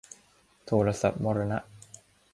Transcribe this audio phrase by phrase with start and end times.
[0.65, 1.59] โทรศัพท์มรณะ